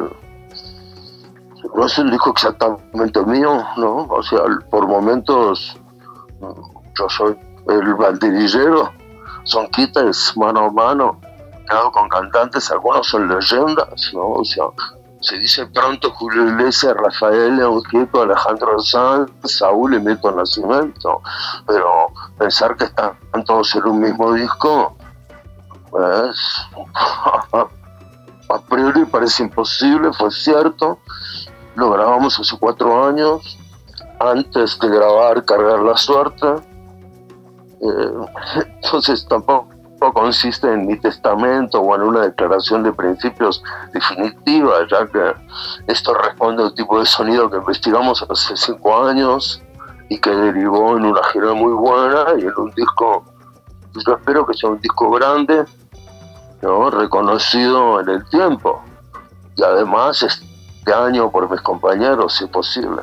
no 1.76 1.86
es 1.86 1.98
un 1.98 2.12
disco 2.12 2.30
exactamente 2.32 3.22
mío, 3.26 3.66
¿no? 3.78 4.06
O 4.10 4.24
sea, 4.24 4.42
por 4.70 4.88
momentos 4.88 5.76
yo 6.98 7.10
soy 7.10 7.38
el 7.70 7.94
banderillero, 7.96 8.92
son 9.44 9.68
quites 9.68 10.34
mano 10.36 10.66
a 10.66 10.72
mano, 10.72 11.20
quedado 11.68 11.92
con 11.92 12.10
cantantes, 12.10 12.70
algunos 12.72 13.08
son 13.08 13.28
leyendas, 13.28 14.12
¿no? 14.14 14.30
O 14.32 14.46
sea, 14.46 14.66
se 15.22 15.38
dice 15.38 15.66
pronto 15.68 16.12
Julio 16.12 16.48
Iglesias, 16.48 16.96
Rafael 16.96 17.60
Eugito, 17.60 18.22
Alejandro 18.22 18.80
Sanz, 18.80 19.30
Saúl 19.44 19.96
y 19.96 20.00
Milton 20.00 20.38
Nacimiento, 20.38 21.22
pero 21.68 22.08
pensar 22.38 22.76
que 22.78 22.86
están 22.86 23.18
todos 23.46 23.76
en 23.76 23.86
un 23.86 24.00
mismo 24.00 24.34
disco, 24.34 24.96
pues 25.90 26.38
a 27.54 28.60
priori 28.70 29.06
parece 29.06 29.44
imposible, 29.44 30.14
fue 30.14 30.32
cierto, 30.32 31.00
lo 31.76 31.92
grabamos 31.92 32.40
hace 32.40 32.58
cuatro 32.58 33.06
años, 33.06 33.58
antes 34.20 34.80
de 34.80 34.88
grabar 34.88 35.44
Cargar 35.46 35.80
la 35.80 35.98
Suerte, 35.98 36.48
eh, 37.82 38.66
entonces 38.84 39.26
tampoco 39.28 39.70
consiste 40.14 40.72
en 40.72 40.88
mi 40.88 40.98
testamento 40.98 41.82
o 41.82 41.96
en 41.96 42.02
una 42.02 42.22
declaración 42.22 42.84
de 42.84 42.94
principios 42.94 43.62
definitiva, 43.94 44.88
ya 44.90 45.06
que 45.08 45.34
esto 45.88 46.14
responde 46.14 46.64
al 46.64 46.74
tipo 46.74 47.00
de 47.00 47.06
sonido 47.06 47.50
que 47.50 47.58
investigamos 47.58 48.26
hace 48.30 48.56
cinco 48.56 49.06
años 49.06 49.62
y 50.10 50.18
que 50.20 50.30
derivó 50.30 50.98
en 50.98 51.06
una 51.06 51.22
gira 51.34 51.54
muy 51.54 51.74
buena 51.74 52.26
y 52.38 52.42
en 52.42 52.54
un 52.58 52.72
disco, 52.72 53.26
yo 54.06 54.14
espero 54.14 54.46
que 54.46 54.54
sea 54.54 54.70
un 54.70 54.80
disco 54.80 55.12
grande, 55.12 55.66
¿no? 56.62 56.90
reconocido 56.90 58.00
en 58.00 58.10
el 58.10 58.26
tiempo 58.30 58.82
y 59.56 59.64
además 59.64 60.24
este 60.24 60.94
año 60.94 61.30
por 61.30 61.50
mis 61.52 61.62
compañeros, 61.62 62.38
si 62.38 62.46
posible. 62.46 63.02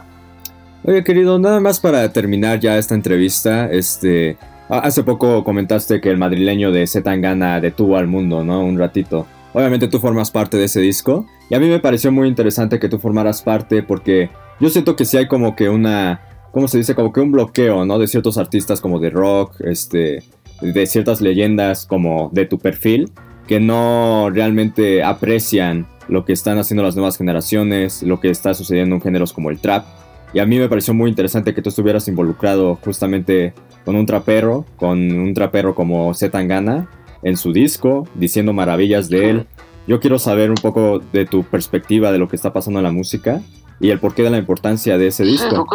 Oye, 0.85 1.05
querido, 1.05 1.39
nada 1.39 1.61
más 1.61 1.81
para 1.81 2.11
terminar 2.13 2.61
ya 2.61 2.79
esta 2.79 2.95
entrevista, 2.95 3.67
este, 3.67 4.39
Hace 4.69 5.05
poco 5.05 5.45
comentaste 5.45 6.01
que 6.01 6.11
el 6.11 6.19
madrileño 6.19 6.73
de 6.73 6.87
Zetangana 6.87 7.61
detuvo 7.61 7.97
al 7.97 8.09
mundo, 8.09 8.45
¿no? 8.45 8.65
Un 8.65 8.79
ratito. 8.79 9.27
Obviamente 9.53 9.89
tú 9.89 10.01
formas 10.01 10.31
parte 10.31 10.57
de 10.57 10.65
ese 10.65 10.81
disco. 10.81 11.27
Y 11.49 11.55
a 11.55 11.61
mí 11.61 11.69
me 11.69 11.79
pareció 11.79 12.11
muy 12.11 12.29
interesante 12.29 12.81
que 12.81 12.89
tú 12.89 12.99
formaras 12.99 13.43
parte 13.43 13.83
porque 13.83 14.31
yo 14.61 14.69
siento 14.69 14.97
que 14.97 15.05
sí 15.05 15.17
hay 15.17 15.29
como 15.29 15.55
que 15.55 15.69
una... 15.69 16.21
¿Cómo 16.53 16.69
se 16.69 16.79
dice? 16.79 16.95
Como 16.95 17.13
que 17.13 17.21
un 17.21 17.33
bloqueo, 17.33 17.85
¿no? 17.85 17.99
De 17.99 18.09
ciertos 18.09 18.39
artistas 18.39 18.81
como 18.81 18.99
de 18.99 19.11
rock, 19.11 19.61
este... 19.61 20.25
De 20.61 20.87
ciertas 20.87 21.21
leyendas 21.21 21.87
como 21.87 22.31
de 22.33 22.47
tu 22.47 22.59
perfil 22.59 23.13
que 23.47 23.61
no 23.61 24.31
realmente 24.31 25.03
aprecian 25.03 25.87
lo 26.09 26.25
que 26.25 26.33
están 26.33 26.59
haciendo 26.59 26.83
las 26.83 26.97
nuevas 26.97 27.17
generaciones, 27.17 28.03
lo 28.03 28.21
que 28.21 28.31
está 28.31 28.55
sucediendo 28.55 28.97
en 28.97 29.01
géneros 29.01 29.33
como 29.33 29.51
el 29.51 29.59
trap. 29.59 29.85
Y 30.33 30.41
a 30.41 30.47
mí 30.47 30.59
me 30.59 30.69
pareció 30.69 30.93
muy 30.93 31.11
interesante 31.11 31.55
que 31.55 31.63
tú 31.63 31.69
estuvieras 31.69 32.09
involucrado 32.09 32.79
justamente 32.85 33.55
con 33.85 33.97
un 33.97 34.07
trapero, 34.07 34.65
con 34.77 34.99
un 34.99 35.35
trapero 35.35 35.75
como 35.75 36.13
Zetangana 36.15 36.89
en 37.23 37.37
su 37.37 37.53
disco, 37.53 38.07
diciendo 38.15 38.53
maravillas 38.53 39.09
de 39.09 39.31
él. 39.31 39.47
Yo 39.87 40.01
quiero 40.01 40.19
saber 40.19 40.51
un 40.51 40.57
poco 40.57 41.01
de 41.13 41.27
tu 41.27 41.45
perspectiva 41.45 42.11
de 42.11 42.19
lo 42.19 42.29
que 42.29 42.37
está 42.37 42.53
pasando 42.53 42.81
en 42.81 42.85
la 42.85 42.93
música 42.93 43.41
y 43.81 43.91
el 43.91 44.01
porqué 44.01 44.23
de 44.23 44.31
la 44.31 44.39
importancia 44.39 44.99
de 44.99 45.09
ese 45.09 45.25
disco. 45.25 45.67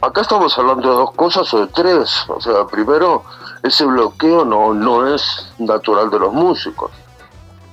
acá 0.00 0.20
estamos 0.20 0.56
hablando 0.56 0.88
de 0.88 0.94
dos 0.94 1.12
cosas 1.12 1.52
o 1.54 1.60
de 1.60 1.66
tres. 1.68 2.24
O 2.28 2.40
sea, 2.40 2.66
primero, 2.66 3.24
ese 3.62 3.84
bloqueo 3.84 4.44
no, 4.44 4.72
no 4.72 5.12
es 5.12 5.52
natural 5.58 6.10
de 6.10 6.20
los 6.20 6.32
músicos. 6.32 6.90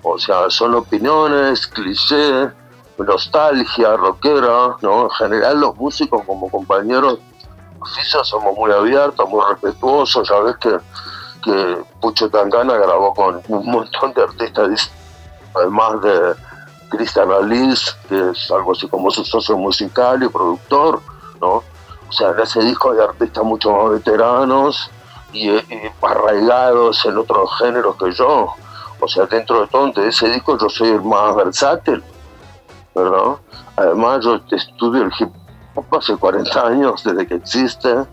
O 0.02 0.18
sea, 0.18 0.50
son 0.50 0.74
opiniones, 0.74 1.68
clichés, 1.68 2.50
nostalgia, 2.98 3.96
rockera, 3.96 4.78
¿no? 4.82 5.04
En 5.04 5.10
general 5.12 5.60
los 5.60 5.76
músicos 5.76 6.24
como 6.26 6.50
compañeros 6.50 7.20
somos 8.24 8.56
muy 8.56 8.72
abiertos, 8.72 9.28
muy 9.30 9.44
respetuosos, 9.50 10.28
ya 10.28 10.40
ves 10.40 10.56
que, 10.58 10.78
que 11.44 11.84
Pucho 12.00 12.30
Tangana 12.30 12.76
grabó 12.76 13.14
con 13.14 13.42
un 13.48 13.66
montón 13.66 14.14
de 14.14 14.24
artistas, 14.24 14.92
además 15.54 16.02
de 16.02 16.36
Cristian 16.90 17.32
Alice, 17.32 17.92
que 18.08 18.30
es 18.30 18.52
algo 18.52 18.72
así 18.72 18.88
como 18.88 19.12
su 19.12 19.24
socio 19.26 19.58
musical 19.58 20.24
y 20.24 20.30
productor, 20.30 21.02
¿no? 21.42 21.64
O 22.08 22.12
sea, 22.12 22.30
en 22.30 22.40
ese 22.40 22.60
disco 22.62 22.92
hay 22.92 23.00
artistas 23.00 23.44
mucho 23.44 23.72
más 23.72 23.92
veteranos 23.92 24.92
y, 25.32 25.50
arraigados 26.02 27.04
en 27.06 27.18
otros 27.18 27.50
géneros 27.58 27.96
que 27.98 28.12
yo. 28.12 28.54
O 29.00 29.08
sea, 29.08 29.26
dentro 29.26 29.62
de 29.62 29.68
todo, 29.68 29.92
de 29.92 30.08
ese 30.08 30.30
disco 30.30 30.58
yo 30.58 30.70
soy 30.70 30.90
el 30.90 31.02
más 31.02 31.36
versátil, 31.36 32.04
Además, 33.76 34.24
yo 34.24 34.40
estudio 34.52 35.04
el 35.04 35.12
hip 35.20 35.30
hace 35.92 36.16
40 36.16 36.68
años 36.68 37.04
desde 37.04 37.28
que 37.28 37.36
existe 37.36 38.06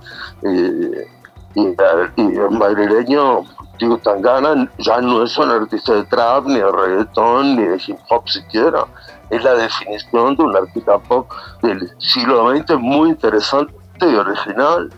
y, 0.43 1.11
el 1.57 2.51
madrileño 2.53 3.43
digo 3.81 3.99
Tangana 3.99 4.71
ya 4.79 5.01
no 5.01 5.25
es 5.25 5.37
un 5.37 5.51
artista 5.51 5.95
de 5.95 6.05
trap 6.05 6.47
ni 6.47 6.59
de 6.59 6.71
reggaetón 6.71 7.57
ni 7.57 7.65
de 7.65 7.83
hip 7.85 7.99
hop 8.09 8.29
siquiera. 8.29 8.87
Es 9.31 9.43
la 9.43 9.55
definición 9.55 10.37
de 10.37 10.43
un 10.43 10.57
artista 10.57 10.99
pop 10.99 11.31
del 11.63 11.91
siglo 11.99 12.51
XX 12.51 12.79
muy 12.79 13.11
interesante 13.11 13.75
y 14.01 14.15
original. 14.15 14.93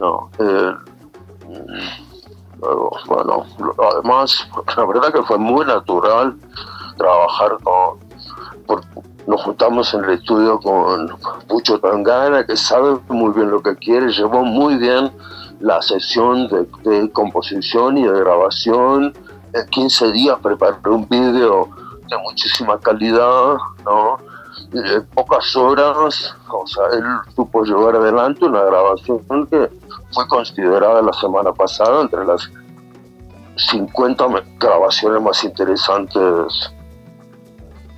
No, 0.00 0.30
eh, 0.38 0.72
bueno 3.06 3.44
además 3.92 4.48
la 4.76 4.84
verdad 4.86 5.12
que 5.12 5.22
fue 5.22 5.38
muy 5.38 5.64
natural 5.64 6.36
trabajar 6.96 7.56
con 7.62 8.09
nos 9.26 9.42
juntamos 9.42 9.92
en 9.94 10.04
el 10.04 10.10
estudio 10.10 10.58
con 10.58 11.08
Pucho 11.46 11.78
Tangana, 11.78 12.44
que 12.44 12.56
sabe 12.56 12.98
muy 13.08 13.32
bien 13.32 13.50
lo 13.50 13.62
que 13.62 13.76
quiere, 13.76 14.10
llevó 14.12 14.44
muy 14.44 14.76
bien 14.76 15.10
la 15.60 15.80
sesión 15.82 16.48
de, 16.48 17.10
composición 17.12 17.98
y 17.98 18.06
de 18.06 18.20
grabación 18.20 19.12
en 19.52 19.66
15 19.68 20.12
días 20.12 20.38
preparé 20.42 20.76
un 20.84 21.08
video 21.08 21.68
de 22.08 22.18
muchísima 22.18 22.78
calidad, 22.80 23.56
¿no? 23.84 24.18
En 24.72 25.04
pocas 25.14 25.54
horas, 25.56 26.34
o 26.48 26.66
sea, 26.66 26.84
él 26.92 27.04
supo 27.34 27.64
llevar 27.64 27.96
adelante 27.96 28.44
una 28.44 28.62
grabación 28.62 29.46
que 29.50 29.70
fue 30.12 30.26
considerada 30.28 31.02
la 31.02 31.12
semana 31.12 31.52
pasada 31.52 32.02
entre 32.02 32.24
las 32.24 32.48
50 33.56 34.26
grabaciones 34.58 35.22
más 35.22 35.44
interesantes 35.44 36.72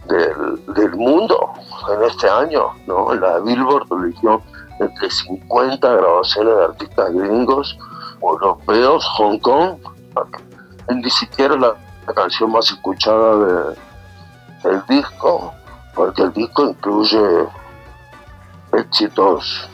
del, 0.07 0.97
mundo 0.97 1.53
en 1.95 2.03
este 2.05 2.29
año, 2.29 2.73
¿no? 2.87 3.15
La 3.15 3.39
Billboard 3.39 3.87
eligió 4.03 4.43
entre 4.79 5.11
50 5.11 5.89
grabaciones 5.89 6.57
de 6.57 6.65
artistas 6.65 7.13
gringos, 7.13 7.79
europeos, 8.21 9.05
Hong 9.17 9.39
Kong, 9.39 9.77
ni 10.89 11.11
siquiera 11.11 11.57
la, 11.57 11.75
canción 12.15 12.51
más 12.51 12.71
escuchada 12.71 13.37
de, 13.37 13.77
del 14.65 14.83
disco, 14.89 15.55
porque 15.95 16.23
el 16.23 16.33
disco 16.33 16.67
incluye 16.67 17.47
éxitos 18.73 19.69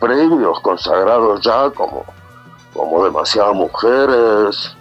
previos, 0.00 0.60
consagrados 0.60 1.40
ya, 1.40 1.70
como, 1.70 2.04
como 2.74 3.04
demasiadas 3.04 3.54
mujeres, 3.54 4.76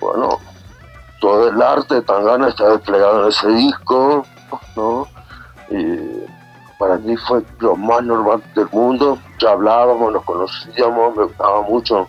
bueno, 0.00 0.40
todo 1.24 1.48
el 1.48 1.62
arte 1.62 1.94
de 1.94 2.02
Tangana 2.02 2.48
está 2.48 2.68
desplegado 2.68 3.22
en 3.22 3.28
ese 3.28 3.48
disco, 3.48 4.26
¿no? 4.76 5.08
Y 5.70 5.98
para 6.78 6.98
mí 6.98 7.16
fue 7.16 7.42
lo 7.60 7.76
más 7.76 8.02
normal 8.02 8.42
del 8.54 8.68
mundo. 8.70 9.18
Ya 9.40 9.52
hablábamos, 9.52 10.12
nos 10.12 10.22
conocíamos, 10.24 11.16
me 11.16 11.24
gustaba 11.24 11.62
mucho 11.62 12.06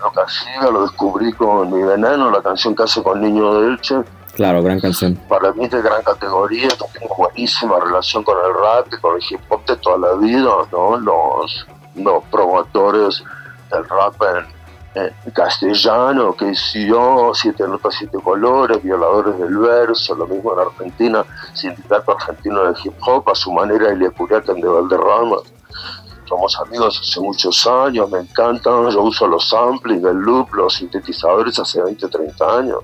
lo 0.00 0.10
que 0.10 0.20
hacía, 0.20 0.70
lo 0.72 0.82
descubrí 0.82 1.32
con 1.34 1.72
Mi 1.72 1.84
Veneno, 1.84 2.32
la 2.32 2.42
canción 2.42 2.74
que 2.74 2.82
hace 2.82 3.00
con 3.00 3.20
Niño 3.20 3.60
de 3.60 3.68
Elche. 3.68 3.94
Claro, 4.34 4.60
gran 4.60 4.80
canción. 4.80 5.14
Para 5.28 5.52
mí 5.52 5.66
es 5.66 5.70
de 5.70 5.80
gran 5.80 6.02
categoría, 6.02 6.68
tengo 6.98 7.14
buenísima 7.16 7.78
relación 7.78 8.24
con 8.24 8.36
el 8.44 8.54
rap 8.54 8.92
y 8.92 9.00
con 9.00 9.14
el 9.14 9.22
hip 9.30 9.40
hop 9.50 9.64
de 9.66 9.76
toda 9.76 9.98
la 9.98 10.14
vida, 10.14 10.50
¿no? 10.72 10.98
Los, 10.98 11.64
los 11.94 12.24
promotores 12.24 13.22
del 13.70 13.88
rap 13.88 14.20
en, 14.20 14.57
castellano, 15.32 16.34
que 16.34 16.52
yo, 16.86 17.32
Siete 17.34 17.66
Notas, 17.68 17.94
Siete 17.98 18.18
Colores, 18.22 18.82
Violadores 18.82 19.38
del 19.38 19.58
Verso, 19.58 20.14
lo 20.14 20.26
mismo 20.26 20.52
en 20.54 20.60
Argentina, 20.60 21.24
Sindicato 21.54 22.12
Argentino 22.12 22.64
de 22.64 22.78
Hip 22.82 22.94
Hop, 23.06 23.28
a 23.28 23.34
su 23.34 23.52
manera, 23.52 23.90
Elia 23.90 24.10
Curiacan 24.10 24.60
de 24.60 24.68
Valderrama 24.68 25.36
somos 26.28 26.60
amigos 26.60 27.00
hace 27.00 27.20
muchos 27.20 27.66
años, 27.66 28.10
me 28.10 28.18
encantan, 28.18 28.90
yo 28.90 29.02
uso 29.02 29.26
los 29.26 29.48
sampling, 29.48 30.04
el 30.04 30.18
loop, 30.18 30.52
los 30.52 30.74
sintetizadores 30.74 31.58
hace 31.58 31.82
20, 31.82 32.06
30 32.06 32.58
años. 32.58 32.78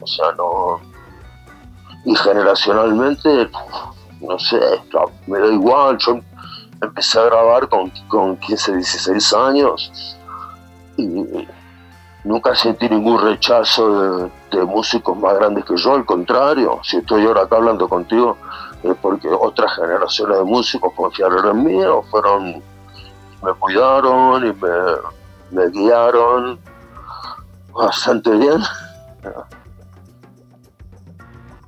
O 0.00 0.06
sea, 0.06 0.32
no... 0.32 0.80
Y 2.04 2.14
generacionalmente, 2.16 3.48
no 4.20 4.38
sé, 4.38 4.60
me 5.26 5.38
da 5.38 5.46
igual, 5.46 5.96
yo 5.98 6.18
empecé 6.82 7.18
a 7.18 7.24
grabar 7.24 7.68
con, 7.68 7.90
con 8.08 8.36
15, 8.36 8.76
16 8.76 9.32
años 9.32 10.18
y 10.96 11.46
nunca 12.24 12.54
sentí 12.54 12.88
ningún 12.88 13.20
rechazo 13.20 14.30
de, 14.50 14.58
de 14.58 14.64
músicos 14.64 15.16
más 15.18 15.34
grandes 15.34 15.64
que 15.64 15.76
yo, 15.76 15.94
al 15.94 16.04
contrario, 16.04 16.80
si 16.82 16.98
estoy 16.98 17.26
ahora 17.26 17.42
acá 17.42 17.56
hablando 17.56 17.88
contigo, 17.88 18.36
porque 19.00 19.28
otras 19.28 19.74
generaciones 19.76 20.38
de 20.38 20.44
músicos 20.44 20.92
confiaron 20.94 21.56
en 21.56 21.64
mí 21.64 21.82
o 21.84 22.02
fueron, 22.02 22.62
me 23.42 23.52
cuidaron 23.58 24.46
y 24.46 24.52
me, 25.54 25.70
guiaron 25.70 26.58
bastante 27.72 28.30
bien. 28.30 28.60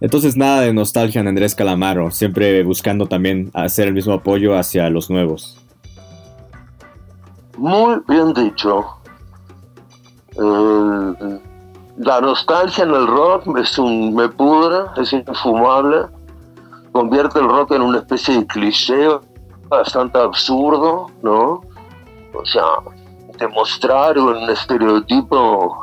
Entonces 0.00 0.36
nada 0.36 0.60
de 0.60 0.74
nostalgia 0.74 1.20
en 1.22 1.28
Andrés 1.28 1.54
Calamaro, 1.54 2.10
siempre 2.10 2.62
buscando 2.62 3.06
también 3.06 3.50
hacer 3.54 3.88
el 3.88 3.94
mismo 3.94 4.12
apoyo 4.12 4.56
hacia 4.56 4.90
los 4.90 5.08
nuevos. 5.08 5.58
Muy 7.56 8.02
bien 8.06 8.34
dicho. 8.34 8.84
La 10.38 12.20
nostalgia 12.20 12.84
en 12.84 12.90
el 12.90 13.06
rock 13.06 13.58
es 13.58 13.78
un 13.78 14.14
me 14.14 14.28
pudra, 14.28 14.92
es 14.96 15.12
infumable 15.12 16.06
convierte 16.96 17.38
el 17.38 17.48
rock 17.48 17.72
en 17.72 17.82
una 17.82 17.98
especie 17.98 18.38
de 18.38 18.46
cliché 18.46 19.08
bastante 19.68 20.18
absurdo, 20.18 21.10
¿no? 21.22 21.60
O 22.32 22.46
sea, 22.46 22.64
demostrar 23.38 24.18
un 24.18 24.48
estereotipo, 24.48 25.76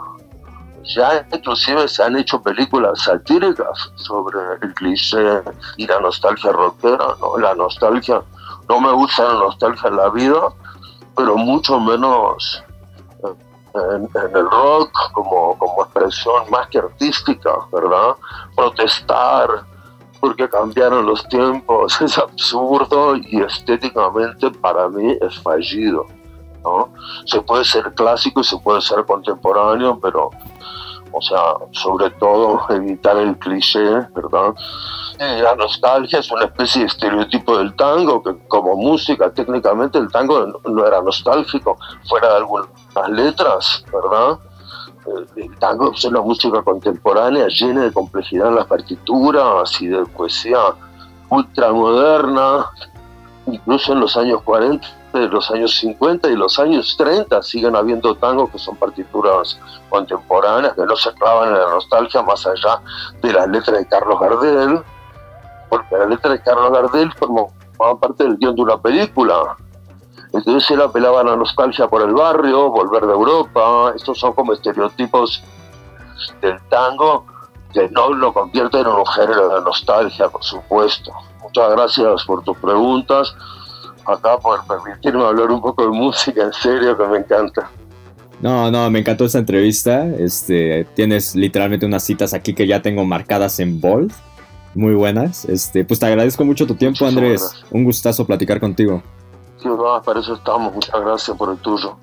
ya 0.96 1.24
inclusive 1.32 1.88
se 1.88 2.02
han 2.02 2.18
hecho 2.18 2.42
películas 2.42 3.00
satíricas 3.04 3.92
sobre 3.96 4.39
el 4.63 4.74
cliché 4.74 5.44
y 5.78 5.86
la 5.86 6.00
nostalgia 6.00 6.52
rockera, 6.52 7.16
¿no? 7.22 7.38
La 7.38 7.54
nostalgia, 7.54 8.24
no 8.68 8.82
me 8.82 8.92
gusta 8.92 9.24
la 9.24 9.34
nostalgia 9.34 9.89
en 9.89 9.98
la 9.98 10.10
vida, 10.10 10.42
pero 11.16 11.36
mucho 11.38 11.80
menos 11.80 12.63
en, 13.74 14.10
el 14.16 14.50
rock 14.50 14.92
como, 15.14 15.58
como 15.58 15.84
expresión 15.84 16.50
más 16.50 16.68
que 16.68 16.80
artística, 16.80 17.52
¿verdad? 17.72 18.16
Protestar, 18.56 19.50
porque 20.20 20.48
cambiaron 20.48 21.06
los 21.06 21.28
tiempos, 21.28 22.00
es 22.02 22.18
absurdo 22.18 23.16
y 23.16 23.42
estéticamente 23.42 24.52
para 24.52 24.88
mí 24.90 25.18
es 25.22 25.40
fallido. 25.42 26.06
¿no? 26.64 26.94
Se 27.26 27.42
puede 27.42 27.66
ser 27.66 27.94
clásico 27.94 28.40
y 28.40 28.44
se 28.46 28.58
puede 28.58 28.82
ser 28.82 29.06
contemporáneo, 29.06 30.00
pero, 30.02 30.30
o 31.12 31.22
sea, 31.22 31.56
sobre 31.72 32.10
todo 32.12 32.62
evitar 32.70 33.18
el 33.18 33.38
cliché, 33.38 33.84
¿verdad? 34.16 34.54
La 35.42 35.56
nostalgia 35.56 36.20
es 36.20 36.32
una 36.32 36.46
especie 36.46 36.82
de 36.82 36.88
estereotipo 36.88 37.58
del 37.58 37.76
tango, 37.76 38.22
que 38.24 38.36
como 38.48 38.76
música, 38.76 39.32
técnicamente 39.32 39.98
el 39.98 40.12
tango 40.12 40.62
no 40.66 40.86
era 40.86 41.02
nostálgico, 41.02 41.78
fuera 42.08 42.30
de 42.30 42.38
algunas 42.38 42.70
letras, 43.10 43.84
¿verdad? 43.92 44.40
el 45.36 45.58
tango 45.60 45.92
es 45.92 46.06
una 46.06 46.22
música 46.22 46.62
contemporánea 46.62 47.48
llena 47.48 47.84
de 47.84 47.92
complejidad 47.92 48.48
en 48.48 48.56
las 48.56 48.68
partituras 48.68 49.82
y 49.82 49.88
de 49.88 50.06
poesía 50.06 50.60
ultramoderna, 51.30 52.70
incluso 53.48 53.94
en 53.94 54.00
los 54.00 54.16
años 54.16 54.42
40, 54.44 54.88
los 55.14 55.52
años 55.52 55.76
50 55.76 56.30
y 56.30 56.36
los 56.36 56.58
años 56.58 56.96
30 56.98 57.42
siguen 57.44 57.76
habiendo 57.76 58.16
tangos 58.16 58.50
que 58.50 58.58
son 58.58 58.76
partituras 58.78 59.60
contemporáneas 59.90 60.74
que 60.74 60.86
no 60.86 60.96
se 60.96 61.14
clavan 61.14 61.50
en 61.50 61.60
la 61.60 61.70
nostalgia 61.70 62.22
más 62.24 62.46
allá 62.48 62.82
de 63.22 63.34
las 63.34 63.48
letras 63.48 63.80
de 63.80 63.88
Carlos 63.88 64.20
Gardel, 64.20 64.82
porque 65.78 65.98
la 65.98 66.06
letra 66.06 66.32
de 66.32 66.42
Carlos 66.42 66.72
Gardel 66.72 67.12
formó 67.14 67.52
parte 68.00 68.24
del 68.24 68.38
guion 68.38 68.56
de 68.56 68.62
una 68.62 68.78
película 68.78 69.58
entonces 70.34 70.72
él 70.72 70.82
apelaba 70.82 71.22
a 71.22 71.24
la 71.24 71.36
nostalgia 71.36 71.88
por 71.88 72.02
el 72.02 72.14
barrio, 72.14 72.72
volver 72.72 73.06
de 73.06 73.14
Europa. 73.14 73.94
Estos 73.96 74.20
son 74.20 74.34
como 74.34 74.54
estereotipos 74.54 75.44
del 76.42 76.60
tango 76.70 77.26
que 77.72 77.88
no 77.90 78.10
lo 78.14 78.34
convierten 78.34 78.82
en 78.82 78.88
un 78.88 79.06
género 79.06 79.50
de 79.50 79.62
nostalgia, 79.62 80.28
por 80.30 80.44
supuesto. 80.44 81.12
Muchas 81.42 81.72
gracias 81.72 82.24
por 82.26 82.44
tus 82.44 82.58
preguntas. 82.58 83.36
Acá 84.06 84.38
por 84.40 84.66
permitirme 84.66 85.24
hablar 85.24 85.52
un 85.52 85.62
poco 85.62 85.84
de 85.84 85.90
música, 85.90 86.44
en 86.44 86.54
serio, 86.54 86.98
que 86.98 87.06
me 87.06 87.18
encanta. 87.20 87.70
No, 88.42 88.70
no, 88.72 88.90
me 88.90 89.00
encantó 89.00 89.26
esta 89.26 89.38
entrevista. 89.38 90.06
Este, 90.18 90.86
tienes 90.96 91.36
literalmente 91.36 91.86
unas 91.86 92.04
citas 92.04 92.34
aquí 92.34 92.54
que 92.56 92.66
ya 92.66 92.82
tengo 92.82 93.06
marcadas 93.06 93.60
en 93.60 93.80
bold. 93.80 94.12
Muy 94.76 94.96
buenas. 94.96 95.46
Este, 95.46 95.86
pues 95.86 96.00
te 96.00 96.06
agradezco 96.06 96.44
mucho 96.46 96.66
tu 96.66 96.76
tiempo, 96.76 97.06
Andrés. 97.06 97.64
Un 97.72 97.84
gustazo 97.84 98.26
platicar 98.26 98.60
contigo 98.60 99.04
para 100.06 100.20
eso 100.20 100.34
estamos. 100.34 100.74
Muchas 100.74 101.00
gracias 101.02 101.38
por 101.38 101.50
el 101.52 101.58
tuyo. 101.58 101.98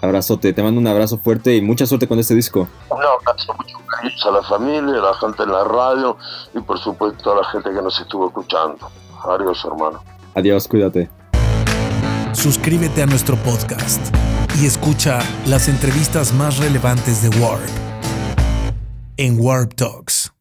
Abrazote, 0.00 0.52
te 0.52 0.62
mando 0.62 0.80
un 0.80 0.86
abrazo 0.86 1.16
fuerte 1.18 1.56
y 1.56 1.62
mucha 1.62 1.86
suerte 1.86 2.06
con 2.06 2.18
este 2.18 2.34
disco. 2.34 2.68
Un 2.90 2.98
abrazo, 2.98 3.54
mucho 3.54 3.78
cariño 3.86 4.24
a 4.26 4.30
la 4.30 4.42
familia, 4.42 4.94
a 4.98 5.02
la 5.02 5.14
gente 5.14 5.42
en 5.44 5.52
la 5.52 5.64
radio 5.64 6.16
y 6.54 6.60
por 6.60 6.78
supuesto 6.78 7.32
a 7.32 7.36
la 7.36 7.44
gente 7.44 7.70
que 7.70 7.80
nos 7.80 7.98
estuvo 7.98 8.26
escuchando. 8.26 8.90
Adiós, 9.24 9.64
hermano. 9.64 10.02
Adiós, 10.34 10.68
cuídate. 10.68 11.10
Suscríbete 12.32 13.02
a 13.02 13.06
nuestro 13.06 13.36
podcast 13.36 14.14
y 14.60 14.66
escucha 14.66 15.20
las 15.46 15.68
entrevistas 15.68 16.34
más 16.34 16.58
relevantes 16.58 17.22
de 17.22 17.40
Warp 17.40 17.62
en 19.16 19.38
Warp 19.40 19.74
Talks. 19.74 20.33